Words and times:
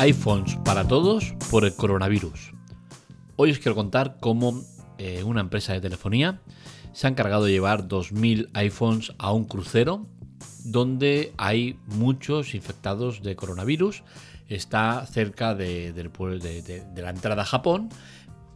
iPhones 0.00 0.56
para 0.64 0.88
todos 0.88 1.34
por 1.50 1.66
el 1.66 1.74
coronavirus. 1.74 2.54
Hoy 3.36 3.50
os 3.50 3.58
quiero 3.58 3.74
contar 3.74 4.16
cómo 4.18 4.64
eh, 4.96 5.22
una 5.24 5.42
empresa 5.42 5.74
de 5.74 5.82
telefonía 5.82 6.40
se 6.94 7.06
ha 7.06 7.10
encargado 7.10 7.44
de 7.44 7.52
llevar 7.52 7.86
2.000 7.86 8.48
iPhones 8.54 9.12
a 9.18 9.30
un 9.30 9.44
crucero 9.44 10.06
donde 10.64 11.34
hay 11.36 11.78
muchos 11.84 12.54
infectados 12.54 13.22
de 13.22 13.36
coronavirus. 13.36 14.02
Está 14.48 15.04
cerca 15.04 15.54
de, 15.54 15.92
de 15.92 17.02
la 17.02 17.10
entrada 17.10 17.42
a 17.42 17.44
Japón 17.44 17.90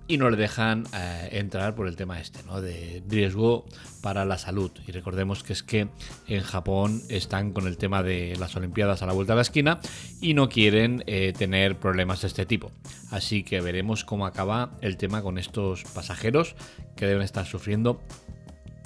y 0.06 0.18
no 0.18 0.28
le 0.30 0.36
dejan 0.36 0.84
eh, 0.94 1.28
entrar 1.32 1.74
por 1.74 1.88
el 1.88 1.96
tema 1.96 2.20
este, 2.20 2.42
¿no? 2.44 2.60
De 2.60 3.02
riesgo 3.08 3.64
para 4.02 4.24
la 4.24 4.38
salud. 4.38 4.70
Y 4.86 4.92
recordemos 4.92 5.42
que 5.42 5.52
es 5.54 5.62
que 5.62 5.88
en 6.28 6.42
Japón 6.42 7.02
están 7.08 7.52
con 7.52 7.66
el 7.66 7.78
tema 7.78 8.02
de 8.02 8.36
las 8.38 8.54
Olimpiadas 8.56 9.02
a 9.02 9.06
la 9.06 9.12
vuelta 9.12 9.32
de 9.32 9.36
la 9.36 9.42
esquina 9.42 9.80
y 10.20 10.34
no 10.34 10.48
quieren 10.48 11.02
eh, 11.06 11.32
tener 11.36 11.76
problemas 11.76 12.20
de 12.20 12.28
este 12.28 12.44
tipo. 12.44 12.70
Así 13.10 13.44
que 13.44 13.60
veremos 13.60 14.04
cómo 14.04 14.26
acaba 14.26 14.76
el 14.82 14.96
tema 14.96 15.22
con 15.22 15.38
estos 15.38 15.84
pasajeros 15.84 16.54
que 16.96 17.06
deben 17.06 17.22
estar 17.22 17.46
sufriendo 17.46 18.02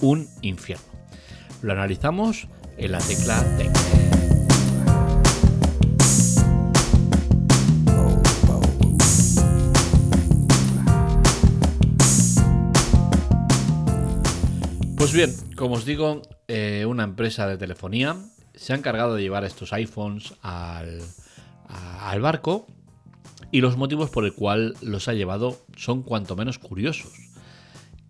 un 0.01 0.27
infierno. 0.41 0.85
Lo 1.61 1.73
analizamos 1.73 2.47
en 2.77 2.91
la 2.93 2.99
tecla 2.99 3.43
Tech. 3.57 3.68
Pues 14.99 15.13
bien, 15.13 15.33
como 15.55 15.75
os 15.75 15.85
digo, 15.85 16.23
eh, 16.49 16.85
una 16.85 17.05
empresa 17.05 17.47
de 17.47 17.57
telefonía 17.57 18.17
se 18.53 18.73
ha 18.73 18.75
encargado 18.75 19.15
de 19.15 19.21
llevar 19.21 19.45
estos 19.45 19.71
iPhones 19.71 20.33
al, 20.41 21.01
barco 22.19 22.67
y 23.49 23.61
los 23.61 23.77
motivos 23.77 24.09
por 24.09 24.25
el 24.25 24.33
cual 24.33 24.75
los 24.81 25.07
ha 25.07 25.13
llevado 25.13 25.57
son 25.77 26.03
cuanto 26.03 26.35
menos 26.35 26.59
curiosos. 26.59 27.13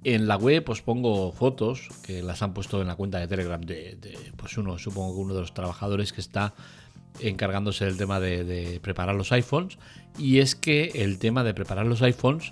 En 0.03 0.27
la 0.27 0.36
web 0.36 0.67
os 0.67 0.81
pongo 0.81 1.31
fotos 1.31 1.89
que 2.02 2.23
las 2.23 2.41
han 2.41 2.55
puesto 2.55 2.81
en 2.81 2.88
la 2.88 2.95
cuenta 2.95 3.19
de 3.19 3.27
Telegram 3.27 3.61
de, 3.61 3.95
pues 4.36 4.58
uno, 4.58 4.80
supongo 4.80 5.14
que 5.14 5.21
uno 5.21 5.36
de 5.36 5.42
los 5.42 5.53
trabajadores 5.53 6.11
que 6.11 6.21
está 6.21 6.55
encargándose 7.19 7.86
del 7.86 7.97
tema 7.97 8.19
de 8.19 8.80
preparar 8.81 9.14
los 9.14 9.31
iPhones. 9.31 9.77
Y 10.17 10.39
es 10.39 10.55
que 10.55 10.86
el 10.95 11.19
tema 11.19 11.44
de 11.44 11.53
preparar 11.53 11.86
los 11.86 12.02
iPhones 12.02 12.52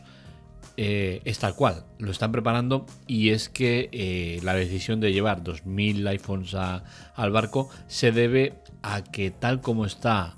eh, 0.79 1.21
es 1.25 1.39
tal 1.39 1.55
cual, 1.55 1.85
lo 1.97 2.11
están 2.11 2.31
preparando 2.31 2.85
y 3.07 3.29
es 3.29 3.49
que 3.49 3.89
eh, 3.91 4.39
la 4.43 4.53
decisión 4.53 4.99
de 4.99 5.11
llevar 5.11 5.43
2.000 5.43 6.07
iPhones 6.07 6.53
al 6.53 7.31
barco 7.31 7.67
se 7.87 8.11
debe 8.11 8.53
a 8.83 9.03
que 9.03 9.31
tal 9.31 9.59
como 9.59 9.85
está 9.85 10.35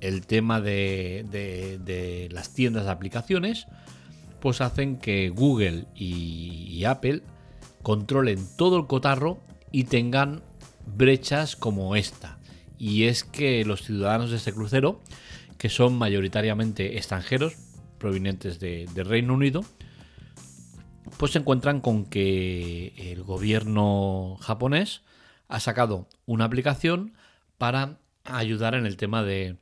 el 0.00 0.26
tema 0.26 0.62
de, 0.62 2.28
las 2.32 2.54
tiendas 2.54 2.86
de 2.86 2.90
aplicaciones, 2.90 3.66
pues 4.40 4.62
hacen 4.62 4.96
que 4.96 5.28
Google 5.28 5.84
y, 5.94 6.84
Apple 6.84 7.22
controlen 7.82 8.46
todo 8.56 8.78
el 8.78 8.86
cotarro 8.86 9.42
y 9.72 9.84
tengan 9.84 10.42
brechas 10.86 11.54
como 11.54 11.96
esta. 11.96 12.38
Y 12.78 13.04
es 13.04 13.24
que 13.24 13.62
los 13.66 13.82
ciudadanos 13.82 14.30
de 14.30 14.36
este 14.36 14.54
crucero, 14.54 15.00
que 15.58 15.68
son 15.68 15.98
mayoritariamente 15.98 16.96
extranjeros, 16.96 17.65
provenientes 17.98 18.60
de, 18.60 18.86
Reino 18.94 19.34
Unido, 19.34 19.64
pues 21.18 21.32
se 21.32 21.38
encuentran 21.38 21.80
con 21.80 22.04
que 22.04 22.94
el 23.12 23.22
gobierno 23.22 24.36
japonés 24.40 25.02
ha 25.48 25.60
sacado 25.60 26.08
una 26.26 26.44
aplicación 26.44 27.14
para 27.58 27.98
ayudar 28.24 28.74
en 28.74 28.86
el 28.86 28.96
tema 28.96 29.22
de 29.22 29.56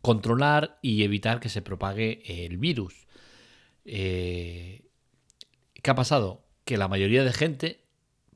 controlar 0.00 0.78
y 0.82 1.04
evitar 1.04 1.40
que 1.40 1.48
se 1.48 1.62
propague 1.62 2.22
el 2.44 2.58
virus. 2.58 3.06
Eh, 3.84 4.84
¿Qué 5.74 5.90
ha 5.90 5.94
pasado? 5.94 6.44
Que 6.64 6.76
la 6.76 6.88
mayoría 6.88 7.24
de 7.24 7.32
gente, 7.32 7.84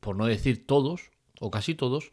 por 0.00 0.16
no 0.16 0.26
decir 0.26 0.66
todos, 0.66 1.10
o 1.41 1.50
casi 1.50 1.74
todos, 1.74 2.10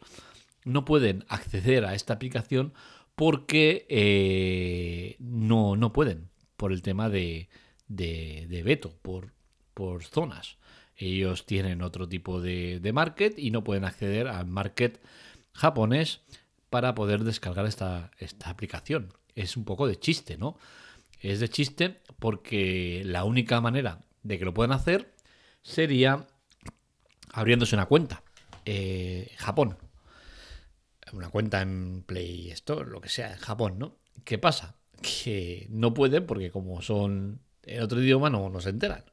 no 0.64 0.84
pueden 0.84 1.24
acceder 1.28 1.84
a 1.84 1.94
esta 1.94 2.14
aplicación 2.14 2.72
porque 3.14 3.86
eh, 3.88 5.16
no, 5.20 5.76
no 5.76 5.92
pueden 5.92 6.30
por 6.56 6.72
el 6.72 6.82
tema 6.82 7.08
de, 7.08 7.48
de, 7.88 8.62
veto, 8.64 8.96
por, 9.02 9.32
por 9.74 10.04
zonas. 10.04 10.58
Ellos 10.96 11.46
tienen 11.46 11.82
otro 11.82 12.08
tipo 12.08 12.40
de, 12.40 12.80
de, 12.80 12.92
market 12.92 13.38
y 13.38 13.50
no 13.50 13.64
pueden 13.64 13.84
acceder 13.84 14.28
al 14.28 14.46
market 14.46 15.00
japonés 15.52 16.20
para 16.70 16.94
poder 16.94 17.24
descargar 17.24 17.66
esta, 17.66 18.10
esta 18.18 18.50
aplicación. 18.50 19.12
Es 19.34 19.56
un 19.56 19.64
poco 19.64 19.86
de 19.88 19.98
chiste, 19.98 20.36
¿no? 20.36 20.56
Es 21.20 21.40
de 21.40 21.48
chiste 21.48 21.96
porque 22.18 23.02
la 23.04 23.24
única 23.24 23.60
manera 23.60 24.04
de 24.22 24.38
que 24.38 24.44
lo 24.44 24.54
puedan 24.54 24.72
hacer 24.72 25.14
sería 25.62 26.26
abriéndose 27.32 27.74
una 27.74 27.86
cuenta. 27.86 28.22
Eh, 28.64 29.32
Japón. 29.36 29.76
Una 31.12 31.28
cuenta 31.28 31.60
en 31.60 32.02
Play 32.02 32.50
Store, 32.50 32.90
lo 32.90 33.00
que 33.00 33.08
sea, 33.08 33.32
en 33.32 33.38
Japón, 33.38 33.78
¿no? 33.78 33.98
¿Qué 34.24 34.38
pasa? 34.38 34.76
Que 35.02 35.66
no 35.70 35.94
pueden 35.94 36.26
porque 36.26 36.50
como 36.50 36.82
son 36.82 37.40
en 37.62 37.82
otro 37.82 38.02
idioma 38.02 38.30
no, 38.30 38.48
nos 38.48 38.64
se 38.64 38.70
enteran. 38.70 39.04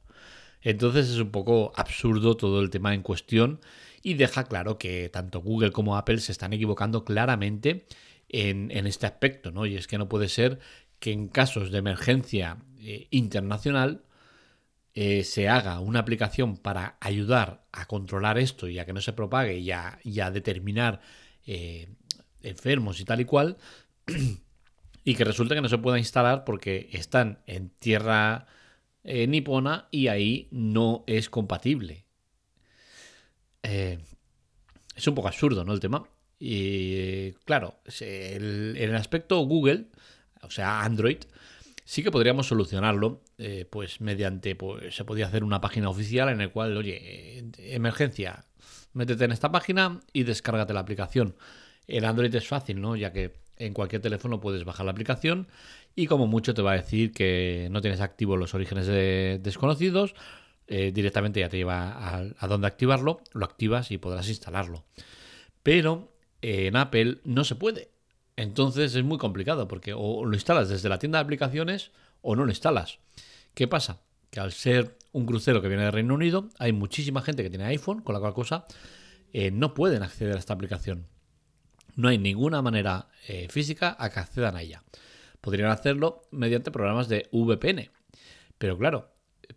Entonces 0.62 1.10
es 1.10 1.18
un 1.18 1.32
poco 1.32 1.72
absurdo 1.76 2.38
todo 2.38 2.62
el 2.62 2.70
tema 2.70 2.94
en 2.94 3.02
cuestión 3.02 3.60
y 4.04 4.14
deja 4.16 4.44
claro 4.46 4.78
que 4.78 5.10
tanto 5.10 5.42
Google 5.42 5.72
como 5.72 5.98
Apple 5.98 6.20
se 6.20 6.32
están 6.32 6.54
equivocando 6.54 7.04
claramente 7.04 7.86
en, 8.30 8.72
este 8.88 9.06
aspecto, 9.08 9.52
¿no? 9.52 9.66
Y 9.66 9.76
es 9.76 9.88
que 9.88 9.98
no 9.98 10.08
puede 10.08 10.30
ser 10.30 10.60
que 11.00 11.12
en 11.12 11.28
casos 11.28 11.72
de 11.72 11.80
emergencia 11.80 12.58
eh, 12.80 13.08
internacional 13.12 14.04
eh, 14.94 15.24
se 15.24 15.50
haga 15.50 15.80
una 15.80 16.00
aplicación 16.00 16.58
para 16.58 16.98
ayudar 17.00 17.66
a 17.72 17.86
controlar 17.86 18.38
esto 18.38 18.68
y 18.68 18.80
a 18.80 18.86
que 18.86 18.94
no 18.94 19.02
se 19.02 19.14
propague 19.14 19.58
y 19.58 19.72
a, 19.72 20.32
determinar 20.32 21.02
eh, 21.46 21.90
enfermos 22.42 23.00
y 23.00 23.06
tal 23.06 23.22
y 23.22 23.26
cual, 23.26 23.58
y 25.04 25.16
que 25.16 25.24
resulta 25.24 25.56
que 25.56 25.62
no 25.62 25.70
se 25.70 25.78
pueda 25.78 25.98
instalar 25.98 26.44
porque 26.44 26.90
están 26.92 27.40
en 27.48 27.70
tierra 27.70 28.48
eh, 29.04 29.28
nipona 29.28 29.88
y 29.92 30.08
ahí 30.08 30.48
no 30.52 31.04
es 31.08 31.30
compatible. 31.30 32.06
Eh, 33.64 34.00
es 34.96 35.08
un 35.08 35.16
poco 35.16 35.28
absurdo, 35.28 35.64
¿no? 35.64 35.74
El 35.74 35.80
tema. 35.80 36.08
Y 36.40 37.32
claro, 37.46 37.80
en 38.00 38.76
el 38.76 38.96
aspecto 38.96 39.40
Google, 39.40 39.88
o 40.42 40.50
sea, 40.50 40.82
Android, 40.82 41.20
sí 41.86 42.04
que 42.04 42.12
podríamos 42.12 42.48
solucionarlo, 42.48 43.22
eh, 43.38 43.66
pues 43.70 44.02
mediante, 44.02 44.56
pues 44.56 44.96
se 44.96 45.06
podía 45.06 45.28
hacer 45.28 45.44
una 45.44 45.62
página 45.62 45.90
oficial 45.90 46.30
en 46.30 46.42
el 46.42 46.52
cual, 46.52 46.78
oye, 46.78 47.44
emergencia, 47.58 48.46
métete 48.94 49.26
en 49.26 49.32
esta 49.32 49.52
página 49.52 50.00
y 50.14 50.24
descárgate 50.24 50.74
la 50.74 50.80
aplicación. 50.80 51.36
En 51.88 52.06
Android 52.06 52.34
es 52.34 52.48
fácil, 52.48 52.82
¿no? 52.82 52.96
Ya 52.96 53.12
que 53.12 53.41
en 53.66 53.74
cualquier 53.74 54.02
teléfono 54.02 54.40
puedes 54.40 54.66
bajar 54.66 54.86
la 54.86 54.92
aplicación 54.92 55.48
y 55.96 56.08
como 56.08 56.28
mucho 56.28 56.54
te 56.54 56.62
va 56.62 56.72
a 56.74 56.78
decir 56.78 57.12
que 57.14 57.68
no 57.72 57.82
tienes 57.82 58.02
activos 58.02 58.40
los 58.40 58.54
orígenes 58.54 58.88
desconocidos, 59.44 60.16
eh, 60.68 60.92
directamente 60.94 61.40
ya 61.40 61.50
te 61.50 61.58
lleva 61.58 61.92
a, 61.92 62.24
a 62.38 62.48
dónde 62.48 62.68
activarlo, 62.68 63.22
lo 63.34 63.46
activas 63.46 63.92
y 63.92 63.98
podrás 63.98 64.30
instalarlo. 64.30 64.86
Pero 65.64 66.12
en 66.42 66.76
Apple 66.76 67.20
no 67.24 67.44
se 67.44 67.56
puede. 67.56 67.90
Entonces 68.36 68.96
es 68.96 69.04
muy 69.04 69.18
complicado 69.18 69.68
porque 69.68 69.94
o 69.94 70.26
lo 70.26 70.34
instalas 70.34 70.70
desde 70.70 70.90
la 70.90 71.00
tienda 71.00 71.20
de 71.20 71.24
aplicaciones 71.24 71.92
o 72.22 72.36
no 72.36 72.46
lo 72.46 72.52
instalas. 72.52 73.00
¿Qué 73.54 73.68
pasa? 73.68 74.00
Que 74.30 74.40
al 74.40 74.52
ser 74.52 74.98
un 75.12 75.26
crucero 75.26 75.62
que 75.62 75.68
viene 75.68 75.84
de 75.84 75.92
Reino 75.92 76.14
Unido, 76.14 76.50
hay 76.58 76.72
muchísima 76.72 77.22
gente 77.22 77.44
que 77.44 77.50
tiene 77.50 77.66
iPhone, 77.66 78.02
con 78.02 78.14
la 78.14 78.20
cual 78.20 78.34
cosa 78.34 78.66
eh, 79.34 79.52
no 79.52 79.74
pueden 79.74 80.04
acceder 80.04 80.36
a 80.36 80.40
esta 80.40 80.54
aplicación. 80.54 81.06
No 81.96 82.08
hay 82.08 82.18
ninguna 82.18 82.62
manera 82.62 83.08
eh, 83.28 83.48
física 83.50 83.96
a 84.00 84.10
que 84.10 84.20
accedan 84.20 84.56
a 84.56 84.62
ella. 84.62 84.84
Podrían 85.42 85.70
hacerlo 85.70 86.24
mediante 86.32 86.72
programas 86.72 87.08
de 87.08 87.28
VPN. 87.32 87.90
Pero 88.58 88.78
claro, 88.78 89.12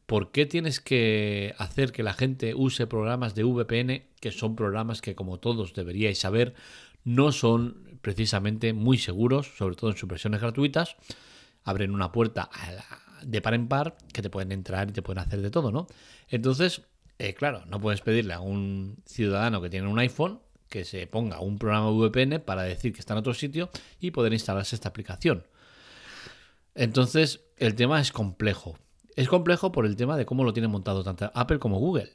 ¿por 0.06 0.32
qué 0.32 0.46
tienes 0.46 0.80
que 0.80 1.54
hacer 1.58 1.92
que 1.92 2.02
la 2.02 2.14
gente 2.14 2.54
use 2.54 2.86
programas 2.86 3.34
de 3.34 3.44
VPN, 3.44 4.04
que 4.20 4.30
son 4.30 4.56
programas 4.56 5.02
que 5.02 5.14
como 5.14 5.38
todos 5.38 5.74
deberíais 5.74 6.18
saber, 6.18 6.54
no 7.04 7.32
son 7.32 7.98
precisamente 8.00 8.72
muy 8.72 8.98
seguros, 8.98 9.52
sobre 9.56 9.76
todo 9.76 9.90
en 9.90 9.96
sus 9.96 10.08
versiones 10.08 10.40
gratuitas? 10.40 10.96
Abren 11.64 11.94
una 11.94 12.12
puerta 12.12 12.50
de 13.22 13.40
par 13.40 13.54
en 13.54 13.68
par 13.68 13.96
que 14.12 14.22
te 14.22 14.30
pueden 14.30 14.52
entrar 14.52 14.88
y 14.88 14.92
te 14.92 15.02
pueden 15.02 15.20
hacer 15.22 15.40
de 15.40 15.50
todo, 15.50 15.70
¿no? 15.70 15.86
Entonces, 16.28 16.82
eh, 17.18 17.34
claro, 17.34 17.64
no 17.66 17.80
puedes 17.80 18.00
pedirle 18.00 18.34
a 18.34 18.40
un 18.40 18.96
ciudadano 19.06 19.62
que 19.62 19.70
tiene 19.70 19.88
un 19.88 19.98
iPhone 19.98 20.40
que 20.68 20.84
se 20.84 21.06
ponga 21.06 21.40
un 21.40 21.58
programa 21.58 21.90
VPN 21.90 22.40
para 22.40 22.62
decir 22.62 22.92
que 22.92 23.00
está 23.00 23.14
en 23.14 23.18
otro 23.18 23.34
sitio 23.34 23.70
y 24.00 24.10
poder 24.10 24.32
instalarse 24.32 24.74
esta 24.74 24.88
aplicación. 24.88 25.46
Entonces, 26.74 27.44
el 27.56 27.74
tema 27.74 28.00
es 28.00 28.10
complejo. 28.12 28.78
Es 29.16 29.28
complejo 29.28 29.70
por 29.70 29.86
el 29.86 29.96
tema 29.96 30.16
de 30.16 30.26
cómo 30.26 30.44
lo 30.44 30.52
tiene 30.52 30.68
montado 30.68 31.04
tanto 31.04 31.30
Apple 31.34 31.58
como 31.58 31.78
Google. 31.78 32.12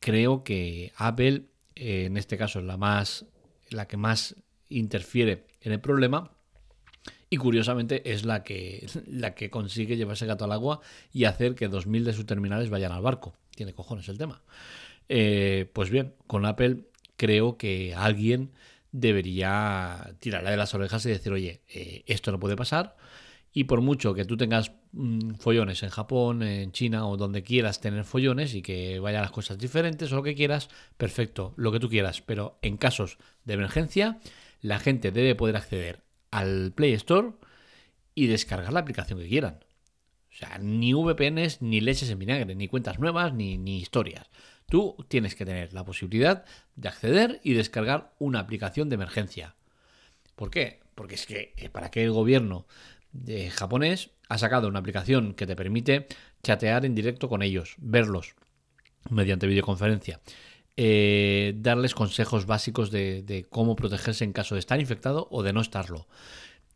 Creo 0.00 0.44
que 0.44 0.92
Apple, 0.96 1.46
eh, 1.74 2.04
en 2.04 2.16
este 2.18 2.36
caso, 2.36 2.58
es 2.58 2.66
la 2.66 2.76
más 2.76 3.26
la 3.70 3.86
que 3.86 3.96
más 3.96 4.36
interfiere 4.68 5.46
en 5.60 5.72
el 5.72 5.80
problema 5.80 6.30
Y 7.30 7.36
curiosamente 7.36 8.12
es 8.12 8.24
la 8.24 8.44
que, 8.44 8.86
la 9.06 9.34
que 9.34 9.50
consigue 9.50 9.96
llevarse 9.96 10.26
gato 10.26 10.44
al 10.44 10.52
agua 10.52 10.80
y 11.12 11.24
hacer 11.24 11.54
que 11.54 11.70
2.000 11.70 12.04
de 12.04 12.12
sus 12.12 12.26
terminales 12.26 12.70
vayan 12.70 12.92
al 12.92 13.02
barco. 13.02 13.34
Tiene 13.54 13.74
cojones 13.74 14.08
el 14.08 14.18
tema. 14.18 14.42
Eh, 15.08 15.70
pues 15.72 15.90
bien, 15.90 16.14
con 16.26 16.46
Apple 16.46 16.84
creo 17.16 17.56
que 17.56 17.94
alguien 17.94 18.52
debería 18.92 20.14
tirarla 20.20 20.50
de 20.50 20.56
las 20.56 20.74
orejas 20.74 21.04
y 21.06 21.08
decir, 21.10 21.32
oye, 21.32 21.62
eh, 21.68 22.04
esto 22.06 22.30
no 22.30 22.38
puede 22.38 22.56
pasar. 22.56 22.96
Y 23.52 23.64
por 23.64 23.80
mucho 23.80 24.14
que 24.14 24.24
tú 24.24 24.36
tengas 24.36 24.72
mm, 24.92 25.34
follones 25.34 25.82
en 25.82 25.90
Japón, 25.90 26.42
en 26.42 26.72
China 26.72 27.06
o 27.06 27.16
donde 27.16 27.42
quieras 27.42 27.80
tener 27.80 28.04
follones 28.04 28.54
y 28.54 28.62
que 28.62 28.98
vayan 29.00 29.22
las 29.22 29.30
cosas 29.30 29.58
diferentes 29.58 30.12
o 30.12 30.16
lo 30.16 30.22
que 30.22 30.34
quieras, 30.34 30.68
perfecto, 30.96 31.54
lo 31.56 31.72
que 31.72 31.80
tú 31.80 31.88
quieras. 31.88 32.20
Pero 32.20 32.58
en 32.62 32.76
casos 32.76 33.18
de 33.44 33.54
emergencia, 33.54 34.18
la 34.60 34.78
gente 34.78 35.12
debe 35.12 35.34
poder 35.34 35.56
acceder 35.56 36.02
al 36.30 36.72
Play 36.72 36.94
Store 36.94 37.32
y 38.14 38.26
descargar 38.26 38.72
la 38.72 38.80
aplicación 38.80 39.18
que 39.18 39.28
quieran. 39.28 39.60
O 40.32 40.36
sea, 40.36 40.58
ni 40.58 40.92
VPNs, 40.92 41.62
ni 41.62 41.80
leches 41.80 42.10
en 42.10 42.18
vinagre, 42.18 42.54
ni 42.54 42.66
cuentas 42.66 42.98
nuevas, 42.98 43.34
ni, 43.34 43.56
ni 43.56 43.78
historias. 43.78 44.28
Tú 44.68 44.96
tienes 45.08 45.34
que 45.34 45.44
tener 45.44 45.72
la 45.72 45.84
posibilidad 45.84 46.44
de 46.76 46.88
acceder 46.88 47.40
y 47.44 47.52
descargar 47.52 48.14
una 48.18 48.40
aplicación 48.40 48.88
de 48.88 48.94
emergencia. 48.94 49.54
¿Por 50.36 50.50
qué? 50.50 50.80
Porque 50.94 51.14
es 51.14 51.26
que 51.26 51.54
eh, 51.56 51.68
para 51.68 51.90
qué 51.90 52.04
el 52.04 52.12
gobierno 52.12 52.66
de 53.12 53.50
japonés 53.50 54.10
ha 54.28 54.38
sacado 54.38 54.68
una 54.68 54.80
aplicación 54.80 55.34
que 55.34 55.46
te 55.46 55.56
permite 55.56 56.06
chatear 56.42 56.84
en 56.84 56.94
directo 56.94 57.28
con 57.28 57.42
ellos, 57.42 57.76
verlos 57.78 58.34
mediante 59.10 59.46
videoconferencia, 59.46 60.20
eh, 60.76 61.54
darles 61.56 61.94
consejos 61.94 62.46
básicos 62.46 62.90
de, 62.90 63.46
cómo 63.50 63.76
protegerse 63.76 64.24
en 64.24 64.32
caso 64.32 64.54
de 64.54 64.60
estar 64.60 64.80
infectado 64.80 65.28
o 65.30 65.42
de 65.42 65.52
no 65.52 65.60
estarlo. 65.60 66.08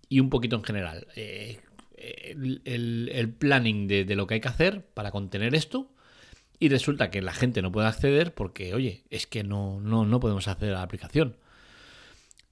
Y 0.09 0.21
un 0.21 0.31
poquito 0.31 0.57
en 0.57 0.65
general. 0.65 1.07
Eh, 1.17 1.61
el, 1.97 3.35
planning 3.39 3.89
de, 3.89 4.15
lo 4.15 4.27
que 4.27 4.35
hay 4.35 4.41
que 4.41 4.49
hacer 4.49 4.87
para 4.95 5.11
contener 5.11 5.55
esto. 5.55 5.91
Y 6.59 6.69
resulta 6.69 7.11
que 7.11 7.23
la 7.23 7.33
gente 7.33 7.63
no 7.63 7.71
puede 7.71 7.87
acceder 7.87 8.35
porque, 8.35 8.75
oye, 8.75 9.05
es 9.11 9.27
que 9.27 9.45
no, 9.45 9.81
no, 9.81 10.05
no 10.05 10.21
podemos 10.21 10.49
acceder 10.49 10.75
a 10.75 10.79
la 10.79 10.83
aplicación. 10.83 11.37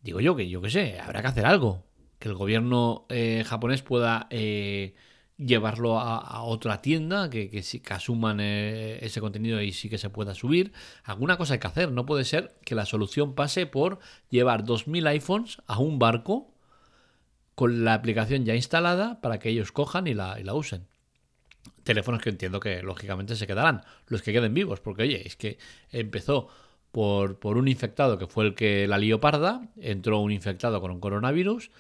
Digo 0.03 0.21
yo 0.21 0.37
que 0.37 0.49
yo 0.49 0.63
qué 0.63 0.71
sé, 0.71 1.01
habrá 1.01 1.23
que 1.23 1.29
hacer 1.29 1.47
algo. 1.47 1.85
Que 2.19 2.29
el 2.29 2.35
gobierno 2.35 3.07
eh, 3.09 3.45
japonés 3.47 3.83
pueda 3.83 4.29
llevarlo 5.37 5.99
a, 5.99 6.43
otra 6.43 6.81
tienda, 6.81 7.29
que, 7.29 7.51
que, 7.51 7.63
que 7.63 7.95
asuman 7.95 8.41
eh, 8.41 8.99
ese 9.03 9.21
contenido 9.21 9.61
y 9.61 9.73
sí 9.73 9.89
que 9.89 9.99
se 9.99 10.11
pueda 10.11 10.35
subir. 10.35 10.73
Alguna 11.05 11.37
cosa 11.37 11.55
hay 11.55 11.61
que 11.61 11.67
hacer. 11.67 11.93
No 11.93 12.07
puede 12.07 12.25
ser 12.25 12.55
que 12.65 12.75
la 12.75 12.87
solución 12.87 13.35
pase 13.35 13.67
por 13.67 13.99
llevar 14.31 14.65
2.000 14.65 15.09
iPhones 15.09 15.59
a 15.67 15.79
un 15.79 15.99
barco 15.99 16.55
con 17.55 17.85
la 17.85 17.95
aplicación 17.95 18.45
ya 18.45 18.55
instalada 18.55 19.21
para 19.21 19.39
que 19.39 19.49
ellos 19.49 19.73
cojan 19.73 20.07
y 20.07 20.15
la, 20.15 20.55
usen. 20.55 20.87
Teléfonos 21.87 22.21
que 22.21 22.31
entiendo 22.31 22.61
que 22.61 22.83
lógicamente 22.83 23.37
se 23.37 23.47
quedarán, 23.47 23.83
los 24.09 24.21
que 24.21 24.33
queden 24.33 24.53
vivos, 24.53 24.81
porque 24.81 25.05
oye, 25.05 25.27
es 25.27 25.37
que 25.37 25.57
empezó 25.91 26.49
por, 26.91 27.39
por 27.39 27.57
un 27.57 27.69
infectado 27.69 28.19
que 28.19 28.27
fue 28.27 28.45
el 28.45 28.55
que 28.55 28.87
la 28.89 28.99
lió 28.99 29.21
parda, 29.21 29.69
entró 29.81 30.19
un 30.19 30.33
infectado 30.33 30.81
con 30.81 30.91
un 30.91 31.01
coronavirus, 31.01 31.71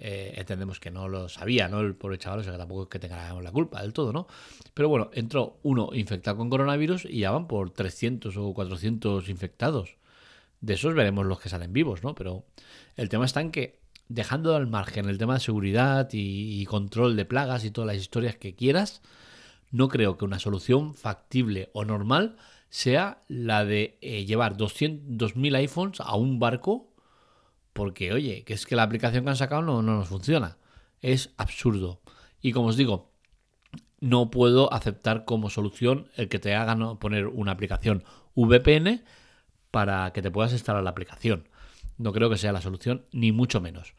eh, 0.00 0.34
entendemos 0.36 0.78
que 0.78 0.92
no 0.92 1.08
lo 1.08 1.28
sabía, 1.28 1.66
¿no? 1.68 1.80
El 1.80 1.96
pobre 1.96 2.18
chaval, 2.18 2.40
o 2.40 2.42
sea 2.44 2.52
que 2.52 2.58
tampoco 2.58 2.82
es 2.84 2.88
que 2.88 3.00
tenga 3.00 3.32
la 3.40 3.50
culpa 3.50 3.82
del 3.82 3.92
todo, 3.92 4.12
¿no? 4.12 4.28
Pero 4.72 4.88
bueno, 4.88 5.10
entró 5.12 5.58
uno 5.64 5.90
infectado 5.92 6.36
con 6.36 6.50
coronavirus 6.50 7.04
y 7.04 7.20
ya 7.20 7.32
van 7.32 7.48
por 7.48 7.70
300 7.70 8.36
o 8.36 8.54
400 8.54 9.28
infectados. 9.28 9.96
De 10.60 10.74
esos 10.74 10.94
veremos 10.94 11.26
los 11.26 11.40
que 11.40 11.48
salen 11.48 11.72
vivos, 11.72 12.04
¿no? 12.04 12.14
Pero 12.14 12.44
el 12.96 13.08
tema 13.08 13.24
está 13.24 13.40
en 13.40 13.50
que, 13.50 13.80
dejando 14.08 14.54
al 14.54 14.68
margen 14.68 15.08
el 15.08 15.18
tema 15.18 15.34
de 15.34 15.40
seguridad 15.40 16.08
y, 16.12 16.64
control 16.66 17.16
de 17.16 17.24
plagas 17.24 17.64
y 17.64 17.70
todas 17.70 17.88
las 17.88 17.96
historias 17.96 18.36
que 18.36 18.54
quieras, 18.54 19.02
no 19.70 19.88
creo 19.88 20.16
que 20.16 20.24
una 20.24 20.38
solución 20.38 20.94
factible 20.94 21.70
o 21.72 21.84
normal 21.84 22.36
sea 22.70 23.22
la 23.28 23.64
de 23.64 23.98
eh, 24.00 24.24
llevar 24.24 24.56
200.000 24.56 25.56
iPhones 25.56 26.00
a 26.00 26.16
un 26.16 26.38
barco 26.38 26.94
porque, 27.72 28.12
oye, 28.12 28.44
que 28.44 28.54
es 28.54 28.66
que 28.66 28.76
la 28.76 28.82
aplicación 28.82 29.24
que 29.24 29.30
han 29.30 29.36
sacado 29.36 29.62
no, 29.62 29.82
no 29.82 29.96
nos 29.96 30.08
funciona. 30.08 30.58
Es 31.00 31.32
absurdo. 31.36 32.00
Y 32.40 32.52
como 32.52 32.68
os 32.68 32.76
digo, 32.76 33.12
no 34.00 34.30
puedo 34.30 34.72
aceptar 34.72 35.24
como 35.24 35.50
solución 35.50 36.10
el 36.16 36.28
que 36.28 36.38
te 36.38 36.54
hagan 36.54 36.98
poner 36.98 37.26
una 37.26 37.52
aplicación 37.52 38.04
VPN 38.34 39.04
para 39.70 40.12
que 40.12 40.22
te 40.22 40.30
puedas 40.30 40.52
instalar 40.52 40.82
la 40.82 40.90
aplicación. 40.90 41.48
No 41.96 42.12
creo 42.12 42.30
que 42.30 42.38
sea 42.38 42.52
la 42.52 42.60
solución, 42.60 43.06
ni 43.12 43.32
mucho 43.32 43.60
menos. 43.60 43.94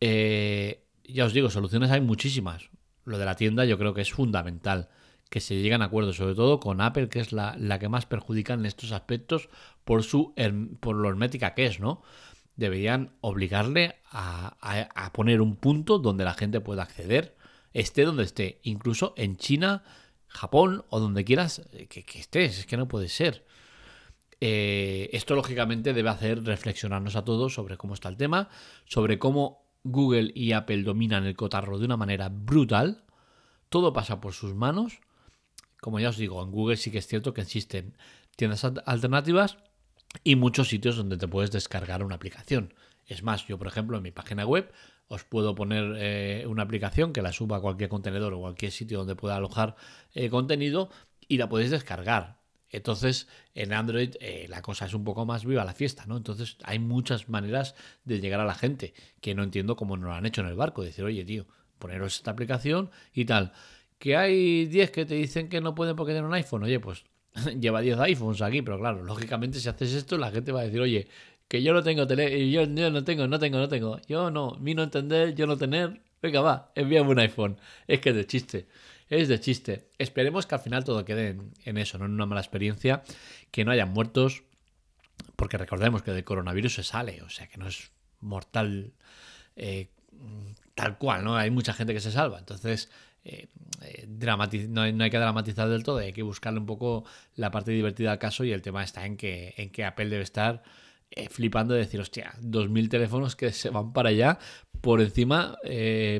Eh, 0.00 0.86
ya 1.04 1.24
os 1.24 1.32
digo, 1.32 1.50
soluciones 1.50 1.90
hay 1.90 2.00
muchísimas. 2.00 2.70
Lo 3.04 3.18
de 3.18 3.24
la 3.24 3.36
tienda 3.36 3.64
yo 3.64 3.78
creo 3.78 3.94
que 3.94 4.02
es 4.02 4.12
fundamental 4.12 4.88
que 5.30 5.40
se 5.40 5.54
lleguen 5.54 5.80
a 5.80 5.86
acuerdos, 5.86 6.16
sobre 6.16 6.34
todo 6.34 6.60
con 6.60 6.82
Apple, 6.82 7.08
que 7.08 7.20
es 7.20 7.32
la, 7.32 7.56
la 7.58 7.78
que 7.78 7.88
más 7.88 8.04
perjudica 8.04 8.52
en 8.52 8.66
estos 8.66 8.92
aspectos 8.92 9.48
por, 9.84 10.02
su, 10.02 10.34
por 10.80 10.96
lo 10.96 11.08
hermética 11.08 11.54
que 11.54 11.64
es, 11.64 11.80
¿no? 11.80 12.02
deberían 12.56 13.12
obligarle 13.20 13.96
a, 14.10 15.10
poner 15.12 15.40
un 15.40 15.56
punto 15.56 15.98
donde 15.98 16.24
la 16.24 16.34
gente 16.34 16.60
pueda 16.60 16.82
acceder, 16.82 17.36
esté 17.72 18.04
donde 18.04 18.24
esté, 18.24 18.60
incluso 18.62 19.14
en 19.16 19.36
China, 19.36 19.82
Japón 20.28 20.84
o 20.88 21.00
donde 21.00 21.24
quieras 21.24 21.62
eh, 21.72 21.86
que, 21.86 22.04
estés, 22.18 22.60
es 22.60 22.66
que 22.66 22.76
no 22.76 22.88
puede 22.88 23.08
ser. 23.08 23.44
Eh, 24.40 25.08
esto 25.12 25.34
lógicamente 25.34 25.92
debe 25.92 26.08
hacer 26.08 26.42
reflexionarnos 26.42 27.16
a 27.16 27.24
todos 27.24 27.54
sobre 27.54 27.76
cómo 27.76 27.94
está 27.94 28.08
el 28.08 28.16
tema, 28.16 28.48
sobre 28.86 29.18
cómo 29.18 29.61
Google 29.84 30.32
y 30.34 30.52
Apple 30.52 30.82
dominan 30.82 31.26
el 31.26 31.36
cotarro 31.36 31.78
de 31.78 31.84
una 31.86 31.96
manera 31.96 32.28
brutal, 32.28 33.04
todo 33.68 33.92
pasa 33.92 34.20
por 34.20 34.32
sus 34.32 34.54
manos. 34.54 35.00
Como 35.80 35.98
ya 35.98 36.10
os 36.10 36.16
digo, 36.16 36.42
en 36.42 36.50
Google 36.50 36.76
sí 36.76 36.90
que 36.90 36.98
es 36.98 37.06
cierto 37.06 37.34
que 37.34 37.40
existen 37.40 37.96
tiendas 38.36 38.64
alternativas, 38.64 39.58
y 40.24 40.36
muchos 40.36 40.68
sitios 40.68 40.96
donde 40.96 41.16
te 41.16 41.28
puedes 41.28 41.50
descargar 41.50 42.04
una 42.04 42.16
aplicación. 42.16 42.74
Es 43.06 43.22
más, 43.22 43.46
yo 43.46 43.58
por 43.58 43.66
ejemplo 43.66 43.96
en 43.96 44.02
mi 44.02 44.10
página 44.10 44.46
web 44.46 44.72
os 45.08 45.24
puedo 45.24 45.54
poner 45.54 45.94
eh, 45.98 46.46
una 46.46 46.62
aplicación 46.62 47.12
que 47.12 47.22
la 47.22 47.32
suba 47.32 47.58
a 47.58 47.60
cualquier 47.60 47.90
contenedor 47.90 48.32
o 48.34 48.40
cualquier 48.40 48.72
sitio 48.72 48.98
donde 48.98 49.16
pueda 49.16 49.36
alojar 49.36 49.76
eh, 50.14 50.30
contenido 50.30 50.90
y 51.28 51.38
la 51.38 51.48
podéis 51.48 51.70
descargar. 51.70 52.41
Entonces, 52.72 53.28
en 53.54 53.72
Android 53.72 54.16
eh, 54.20 54.46
la 54.48 54.62
cosa 54.62 54.86
es 54.86 54.94
un 54.94 55.04
poco 55.04 55.26
más 55.26 55.44
viva 55.44 55.64
la 55.64 55.74
fiesta, 55.74 56.06
¿no? 56.06 56.16
Entonces, 56.16 56.56
hay 56.64 56.78
muchas 56.78 57.28
maneras 57.28 57.74
de 58.04 58.20
llegar 58.20 58.40
a 58.40 58.44
la 58.46 58.54
gente 58.54 58.94
que 59.20 59.34
no 59.34 59.42
entiendo 59.42 59.76
cómo 59.76 59.96
no 59.96 60.08
lo 60.08 60.14
han 60.14 60.26
hecho 60.26 60.40
en 60.40 60.48
el 60.48 60.54
barco. 60.54 60.82
Decir, 60.82 61.04
oye, 61.04 61.24
tío, 61.24 61.46
poneros 61.78 62.16
esta 62.16 62.30
aplicación 62.30 62.90
y 63.12 63.26
tal. 63.26 63.52
Que 63.98 64.16
hay 64.16 64.66
10 64.66 64.90
que 64.90 65.04
te 65.04 65.14
dicen 65.14 65.48
que 65.48 65.60
no 65.60 65.74
pueden 65.74 65.94
porque 65.96 66.12
tienen 66.12 66.28
un 66.28 66.34
iPhone. 66.34 66.64
Oye, 66.64 66.80
pues 66.80 67.04
lleva 67.60 67.80
10 67.82 67.98
iPhones 68.00 68.42
aquí, 68.42 68.62
pero 68.62 68.78
claro, 68.78 69.04
lógicamente 69.04 69.60
si 69.60 69.68
haces 69.68 69.92
esto, 69.92 70.16
la 70.16 70.30
gente 70.30 70.50
va 70.50 70.60
a 70.60 70.64
decir, 70.64 70.80
oye, 70.80 71.08
que 71.48 71.62
yo 71.62 71.74
no 71.74 71.82
tengo 71.82 72.06
tele, 72.06 72.50
yo, 72.50 72.62
yo 72.64 72.90
no 72.90 73.04
tengo, 73.04 73.28
no 73.28 73.38
tengo, 73.38 73.58
no 73.58 73.68
tengo. 73.68 74.00
Yo 74.08 74.30
no, 74.30 74.56
mi 74.60 74.74
no 74.74 74.82
entender, 74.82 75.34
yo 75.34 75.46
no 75.46 75.58
tener. 75.58 76.00
Venga, 76.22 76.40
va, 76.40 76.72
envíame 76.74 77.10
un 77.10 77.18
iPhone. 77.18 77.58
Es 77.86 78.00
que 78.00 78.10
es 78.10 78.16
de 78.16 78.26
chiste. 78.26 78.66
Es 79.12 79.28
de 79.28 79.38
chiste. 79.38 79.90
Esperemos 79.98 80.46
que 80.46 80.54
al 80.54 80.62
final 80.62 80.84
todo 80.84 81.04
quede 81.04 81.36
en, 81.66 81.76
eso, 81.76 81.98
no 81.98 82.06
en 82.06 82.12
una 82.12 82.24
mala 82.24 82.40
experiencia, 82.40 83.02
que 83.50 83.62
no 83.62 83.70
hayan 83.70 83.90
muertos, 83.90 84.42
porque 85.36 85.58
recordemos 85.58 86.02
que 86.02 86.12
del 86.12 86.24
coronavirus 86.24 86.76
se 86.76 86.82
sale, 86.82 87.20
o 87.20 87.28
sea 87.28 87.46
que 87.46 87.58
no 87.58 87.68
es 87.68 87.90
mortal 88.20 88.94
eh, 89.54 89.90
tal 90.74 90.96
cual, 90.96 91.24
¿no? 91.24 91.36
Hay 91.36 91.50
mucha 91.50 91.74
gente 91.74 91.92
que 91.92 92.00
se 92.00 92.10
salva. 92.10 92.38
Entonces, 92.38 92.90
eh, 93.26 93.48
eh, 93.82 94.06
no, 94.08 94.40
hay, 94.40 95.10
que 95.10 95.18
dramatizar 95.18 95.68
del 95.68 95.82
todo, 95.82 95.98
hay 95.98 96.14
que 96.14 96.22
buscarle 96.22 96.60
un 96.60 96.66
poco 96.66 97.04
la 97.34 97.50
parte 97.50 97.72
divertida 97.72 98.12
al 98.12 98.18
caso 98.18 98.44
y 98.44 98.52
el 98.52 98.62
tema 98.62 98.82
está 98.82 99.04
en 99.04 99.18
que, 99.18 99.52
en 99.58 99.68
que 99.68 99.84
Apple 99.84 100.08
debe 100.08 100.22
estar 100.22 100.62
flipando 101.28 101.74
de 101.74 101.80
decir, 101.80 102.00
hostia, 102.00 102.32
2.000 102.40 102.88
teléfonos 102.88 103.36
que 103.36 103.52
se 103.52 103.68
van 103.68 103.92
para 103.92 104.08
allá 104.08 104.38
por 104.82 105.00
encima 105.00 105.56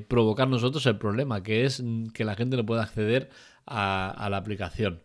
provocar 0.08 0.48
nosotros 0.48 0.86
el 0.86 0.96
problema, 0.96 1.42
que 1.42 1.64
es 1.66 1.82
que 2.14 2.24
la 2.24 2.34
gente 2.34 2.56
no 2.56 2.64
pueda 2.64 2.82
acceder 2.82 3.28
a, 3.66 4.28
la 4.30 4.36
aplicación. 4.38 5.02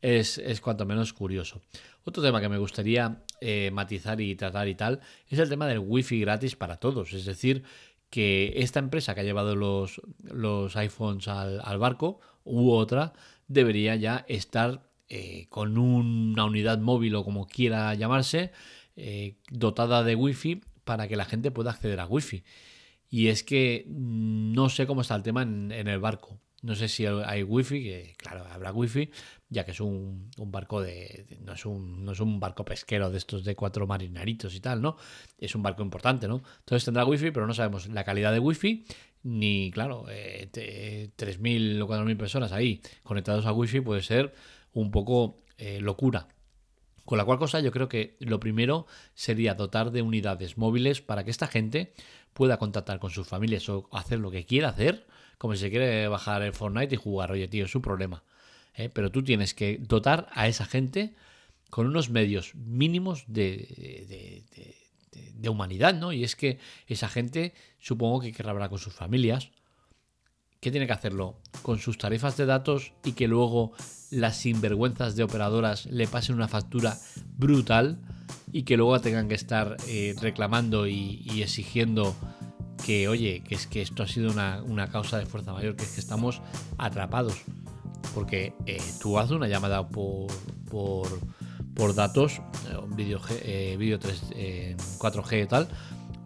Es, 0.00 0.40
cuanto 0.60 0.86
menos 0.86 1.12
curioso. 1.12 1.60
Otro 2.04 2.22
tema 2.22 2.40
que 2.40 2.48
me 2.48 2.58
gustaría 2.58 3.22
matizar 3.72 4.20
y 4.20 4.36
tratar 4.36 4.68
y 4.68 4.74
tal 4.74 5.00
es 5.28 5.38
el 5.38 5.48
tema 5.48 5.66
del 5.66 5.80
wifi 5.80 6.20
gratis 6.20 6.54
para 6.54 6.76
todos. 6.76 7.12
Es 7.12 7.24
decir, 7.24 7.64
que 8.10 8.54
esta 8.56 8.78
empresa 8.78 9.14
que 9.14 9.20
ha 9.20 9.24
llevado 9.24 9.54
los, 9.54 10.00
los 10.22 10.76
iPhones 10.76 11.28
al, 11.28 11.78
barco 11.78 12.20
u 12.44 12.70
otra 12.70 13.12
debería 13.48 13.96
ya 13.96 14.24
estar 14.28 14.88
eh, 15.08 15.46
con 15.48 15.78
una 15.78 16.44
unidad 16.44 16.78
móvil 16.78 17.14
o 17.16 17.24
como 17.24 17.46
quiera 17.46 17.94
llamarse, 17.94 18.52
eh, 18.96 19.36
dotada 19.50 20.02
de 20.04 20.14
wifi 20.14 20.62
para 20.84 21.08
que 21.08 21.16
la 21.16 21.24
gente 21.24 21.50
pueda 21.50 21.70
acceder 21.70 22.00
a 22.00 22.06
wifi. 22.06 22.44
Y 23.10 23.28
es 23.28 23.42
que 23.42 23.84
no 23.88 24.68
sé 24.68 24.86
cómo 24.86 25.00
está 25.00 25.14
el 25.14 25.22
tema 25.22 25.42
en, 25.42 25.72
el 25.72 25.98
barco. 25.98 26.38
No 26.60 26.74
sé 26.74 26.88
si 26.88 27.06
hay 27.06 27.42
wifi, 27.42 27.82
que 27.82 28.14
claro, 28.16 28.44
habrá 28.50 28.72
wifi, 28.72 29.10
ya 29.48 29.64
que 29.64 29.70
es 29.70 29.80
un, 29.80 30.30
barco 30.36 30.82
de, 30.82 31.38
no, 31.40 31.52
es 31.52 31.64
un, 31.64 32.04
no 32.04 32.12
es 32.12 32.20
un 32.20 32.40
barco 32.40 32.64
pesquero 32.64 33.10
de 33.10 33.18
estos 33.18 33.44
de 33.44 33.54
cuatro 33.54 33.86
marinaritos 33.86 34.54
y 34.54 34.60
tal, 34.60 34.82
¿no? 34.82 34.96
Es 35.38 35.54
un 35.54 35.62
barco 35.62 35.82
importante, 35.82 36.26
¿no? 36.26 36.42
Entonces 36.58 36.84
tendrá 36.84 37.04
wifi, 37.04 37.30
pero 37.30 37.46
no 37.46 37.54
sabemos 37.54 37.86
la 37.88 38.02
calidad 38.02 38.32
de 38.32 38.40
wifi, 38.40 38.84
ni, 39.22 39.70
claro, 39.70 40.06
eh, 40.10 40.48
3.000 41.16 41.80
o 41.82 41.88
4.000 41.88 42.16
personas 42.16 42.52
ahí 42.52 42.80
conectados 43.02 43.46
a 43.46 43.52
wifi 43.52 43.80
puede 43.80 44.02
ser 44.02 44.34
un 44.72 44.90
poco 44.90 45.36
eh, 45.58 45.80
locura. 45.80 46.28
Con 47.04 47.16
la 47.16 47.24
cual 47.24 47.38
cosa 47.38 47.60
yo 47.60 47.72
creo 47.72 47.88
que 47.88 48.16
lo 48.20 48.38
primero 48.38 48.86
sería 49.14 49.54
dotar 49.54 49.92
de 49.92 50.02
unidades 50.02 50.58
móviles 50.58 51.00
para 51.00 51.24
que 51.24 51.30
esta 51.30 51.46
gente 51.46 51.94
pueda 52.38 52.56
contactar 52.56 52.98
con 53.00 53.10
sus 53.10 53.28
familias 53.28 53.68
o 53.68 53.86
hacer 53.92 54.20
lo 54.20 54.30
que 54.30 54.46
quiera 54.46 54.70
hacer 54.70 55.06
como 55.38 55.54
si 55.54 55.60
se 55.60 55.70
quiere 55.70 56.08
bajar 56.08 56.42
el 56.42 56.52
Fortnite 56.52 56.96
y 56.96 56.98
jugar. 56.98 57.32
Oye, 57.32 57.48
tío, 57.48 57.64
es 57.64 57.70
su 57.70 57.80
problema. 57.80 58.24
¿eh? 58.74 58.90
Pero 58.92 59.10
tú 59.10 59.22
tienes 59.22 59.54
que 59.54 59.78
dotar 59.78 60.28
a 60.32 60.48
esa 60.48 60.66
gente 60.66 61.14
con 61.70 61.86
unos 61.86 62.10
medios 62.10 62.54
mínimos 62.56 63.24
de, 63.28 64.44
de, 65.12 65.48
humanidad, 65.48 65.94
¿no? 65.94 66.12
Y 66.12 66.24
es 66.24 66.34
que 66.34 66.58
esa 66.86 67.08
gente 67.08 67.54
supongo 67.78 68.20
que 68.20 68.32
querrá 68.32 68.50
hablar 68.50 68.68
con 68.68 68.78
sus 68.78 68.92
familias. 68.92 69.50
¿Qué 70.60 70.72
tiene 70.72 70.86
que 70.86 70.92
hacerlo? 70.92 71.40
Con 71.62 71.78
sus 71.78 71.98
tarifas 71.98 72.36
de 72.36 72.46
datos 72.46 72.92
y 73.04 73.12
que 73.12 73.28
luego 73.28 73.72
las 74.10 74.38
sinvergüenzas 74.38 75.14
de 75.14 75.22
operadoras 75.22 75.86
le 75.86 76.08
pasen 76.08 76.34
una 76.34 76.48
factura 76.48 76.98
brutal 77.36 78.00
y 78.52 78.62
que 78.62 78.76
luego 78.76 79.00
tengan 79.00 79.28
que 79.28 79.34
estar 79.34 79.76
eh, 79.86 80.14
reclamando 80.20 80.86
y 80.86 81.42
exigiendo 81.42 82.14
que, 82.84 83.08
oye, 83.08 83.42
que 83.46 83.54
es 83.54 83.66
que 83.66 83.82
esto 83.82 84.02
ha 84.02 84.08
sido 84.08 84.30
una, 84.30 84.88
causa 84.90 85.18
de 85.18 85.26
fuerza 85.26 85.52
mayor, 85.52 85.76
que 85.76 85.84
es 85.84 85.92
que 85.92 86.00
estamos 86.00 86.40
atrapados. 86.78 87.34
Porque 88.14 88.54
eh, 88.66 88.80
tú 89.00 89.18
haces 89.18 89.32
una 89.32 89.48
llamada 89.48 89.86
por, 89.88 90.28
por, 90.70 91.94
datos, 91.94 92.40
un 92.82 92.96
vídeo 92.96 93.20
eh, 93.42 93.76
video 93.78 93.98
3, 93.98 94.32
4G 94.98 95.44
y 95.44 95.46
tal, 95.46 95.68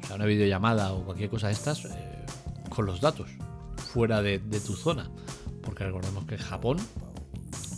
o 0.02 0.07
sea, 0.07 0.17
una 0.17 0.25
videollamada 0.25 0.93
o 0.93 1.05
cualquier 1.05 1.31
cosa 1.31 1.49
de 1.49 1.55
estas, 1.55 1.85
eh, 1.85 2.25
con 2.69 2.87
los 2.87 3.00
datos, 3.00 3.31
fuera 3.76 4.23
de, 4.23 4.38
de 4.38 4.61
tu 4.61 4.75
zona. 4.75 5.11
Porque 5.62 5.85
recordemos 5.85 6.25
que 6.25 6.38
Japón 6.38 6.79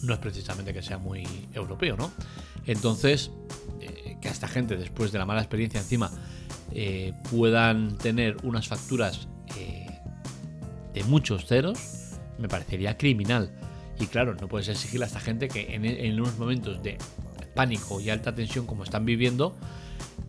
no 0.02 0.12
es 0.12 0.18
precisamente 0.20 0.72
que 0.72 0.82
sea 0.82 0.98
muy 0.98 1.26
europeo, 1.54 1.96
¿no? 1.96 2.10
Entonces, 2.66 3.30
esta 4.34 4.48
gente, 4.48 4.76
después 4.76 5.12
de 5.12 5.18
la 5.18 5.26
mala 5.26 5.40
experiencia 5.40 5.80
encima, 5.80 6.10
eh, 6.72 7.12
puedan 7.30 7.96
tener 7.98 8.36
unas 8.42 8.68
facturas 8.68 9.28
eh, 9.56 9.86
de 10.92 11.04
muchos 11.04 11.46
ceros, 11.46 12.18
me 12.38 12.48
parecería 12.48 12.98
criminal. 12.98 13.52
Y 13.98 14.06
claro, 14.06 14.34
no 14.34 14.48
puedes 14.48 14.68
exigirle 14.68 15.04
a 15.04 15.08
esta 15.08 15.20
gente 15.20 15.48
que 15.48 15.74
en, 15.74 16.20
unos 16.20 16.38
momentos 16.38 16.82
de 16.82 16.98
pánico 17.54 18.00
y 18.00 18.10
alta 18.10 18.34
tensión 18.34 18.66
como 18.66 18.82
están 18.82 19.04
viviendo, 19.04 19.56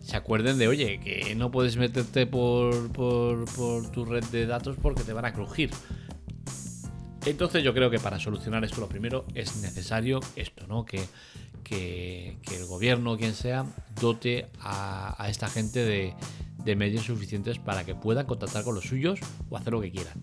se 0.00 0.16
acuerden 0.16 0.56
de, 0.56 0.68
oye, 0.68 1.00
que 1.00 1.34
no 1.34 1.50
puedes 1.50 1.76
meterte 1.76 2.26
por, 2.26 2.92
por, 2.92 3.44
por 3.56 3.90
tu 3.90 4.04
red 4.04 4.24
de 4.26 4.46
datos 4.46 4.76
porque 4.80 5.02
te 5.02 5.12
van 5.12 5.24
a 5.24 5.32
crujir. 5.32 5.70
Entonces 7.24 7.64
yo 7.64 7.74
creo 7.74 7.90
que 7.90 7.98
para 7.98 8.20
solucionar 8.20 8.64
esto 8.64 8.80
lo 8.80 8.88
primero 8.88 9.26
es 9.34 9.56
necesario 9.56 10.20
esto, 10.36 10.68
¿no? 10.68 10.84
Que 10.84 11.04
que, 11.66 12.38
el 12.52 12.66
gobierno 12.66 13.12
o 13.12 13.16
quien 13.16 13.34
sea 13.34 13.66
dote 14.00 14.46
a, 14.60 15.26
esta 15.28 15.48
gente 15.48 15.84
de, 15.84 16.14
medios 16.76 17.04
suficientes 17.04 17.58
para 17.58 17.84
que 17.84 17.94
puedan 17.94 18.26
contactar 18.26 18.64
con 18.64 18.74
los 18.74 18.84
suyos 18.84 19.20
o 19.50 19.56
hacer 19.56 19.72
lo 19.72 19.80
que 19.80 19.92
quieran. 19.92 20.20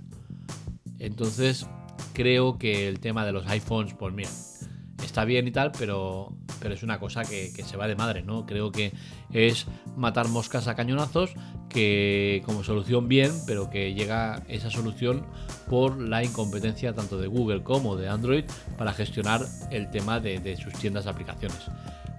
Entonces, 0.99 1.67
creo 2.13 2.57
que 2.57 2.87
el 2.89 2.99
tema 2.99 3.25
de 3.25 3.31
los 3.31 3.47
iPhones, 3.47 3.93
pues 3.93 4.13
mira, 4.13 4.29
está 5.03 5.23
bien 5.23 5.47
y 5.47 5.51
tal, 5.51 5.71
pero, 5.77 6.35
pero 6.63 6.75
es 6.75 6.81
una 6.81 6.97
cosa 6.97 7.23
que, 7.23 7.51
se 7.51 7.75
va 7.75 7.89
de 7.89 7.95
madre, 7.97 8.23
¿no? 8.23 8.45
Creo 8.45 8.71
que 8.71 8.93
es 9.33 9.67
matar 9.97 10.29
moscas 10.29 10.69
a 10.69 10.75
cañonazos, 10.75 11.33
que 11.67 12.41
como 12.45 12.63
solución 12.63 13.09
bien, 13.09 13.33
pero 13.45 13.69
que 13.69 13.93
llega 13.93 14.43
esa 14.47 14.69
solución 14.69 15.25
por 15.69 16.01
la 16.01 16.23
incompetencia 16.23 16.93
tanto 16.93 17.17
de 17.17 17.27
Google 17.27 17.63
como 17.63 17.97
de 17.97 18.07
Android 18.07 18.45
para 18.77 18.93
gestionar 18.93 19.41
el 19.71 19.91
tema 19.91 20.21
de, 20.21 20.55
sus 20.55 20.71
tiendas 20.71 21.03
de 21.03 21.09
aplicaciones. 21.09 21.59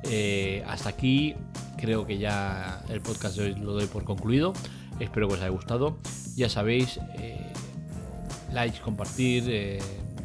Eh, 0.02 0.62
hasta 0.68 0.90
aquí 0.90 1.34
creo 1.78 2.04
que 2.04 2.18
ya 2.18 2.84
el 2.90 3.00
podcast 3.00 3.38
de 3.38 3.44
hoy 3.44 3.54
lo 3.54 3.72
doy 3.72 3.86
por 3.86 4.04
concluido. 4.04 4.52
Espero 5.00 5.26
que 5.26 5.34
os 5.34 5.40
haya 5.40 5.48
gustado. 5.48 6.00
Ya 6.36 6.50
sabéis, 6.50 7.00
eh, 7.18 7.50
likes, 8.52 8.78
compartir, 8.80 9.44
eh, 9.48 9.78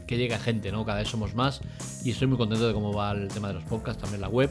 que 0.10 0.18
llegue 0.18 0.39
gente, 0.39 0.72
¿no? 0.72 0.84
Cada 0.86 0.98
vez 0.98 1.08
somos 1.08 1.36
más 1.36 1.62
y 2.04 2.10
estoy 2.10 2.25
muy 2.25 2.38
contento 2.38 2.68
de 2.68 2.74
cómo 2.74 2.92
va 2.92 3.12
el 3.12 3.28
tema 3.28 3.50
de 3.50 3.54
los 3.54 3.63
podcasts, 3.66 4.01
también 4.01 4.22
la 4.22 4.28
web. 4.28 4.50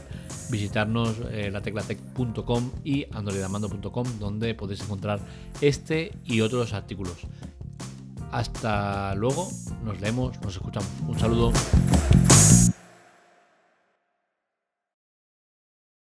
Visitarnos 0.49 1.17
eh, 1.31 1.51
lateclatec.com 1.51 2.71
y 2.85 3.05
androidamando.com 3.11 4.19
donde 4.19 4.55
podéis 4.55 4.79
encontrar 4.81 5.19
este 5.59 6.13
y 6.23 6.39
otros 6.39 6.71
artículos. 6.71 7.27
Hasta 8.31 9.13
luego, 9.15 9.49
nos 9.83 9.99
leemos, 9.99 10.39
nos 10.41 10.55
escuchamos. 10.55 10.89
Un 11.05 11.19
saludo. 11.19 11.51